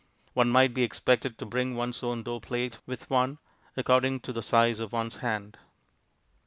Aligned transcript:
One 0.33 0.49
might 0.49 0.73
be 0.73 0.81
expected 0.83 1.37
to 1.37 1.45
bring 1.45 1.75
one's 1.75 2.01
own 2.01 2.23
door 2.23 2.41
plate 2.41 2.79
with 2.87 3.07
one, 3.07 3.37
according 3.77 4.21
to 4.21 4.33
the 4.33 4.41
size 4.41 4.79
of 4.79 4.91
one's 4.93 5.17
hand. 5.17 5.59